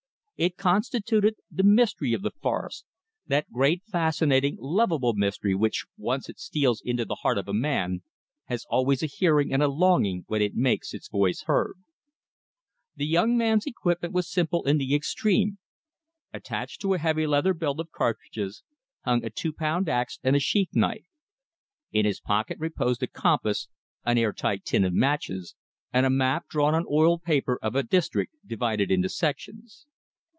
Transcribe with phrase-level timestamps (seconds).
[0.43, 2.83] It constituted the mystery of the forest,
[3.27, 8.01] that great fascinating, lovable mystery which, once it steals into the heart of a man,
[8.45, 11.75] has always a hearing and a longing when it makes its voice heard.
[12.95, 15.59] The young man's equipment was simple in the extreme.
[16.33, 18.63] Attached to a heavy leather belt of cartridges
[19.05, 21.05] hung a two pound ax and a sheath knife.
[21.91, 23.69] In his pocket reposed a compass,
[24.05, 25.53] an air tight tin of matches,
[25.93, 29.85] and a map drawn on oiled paper of a district divided into sections.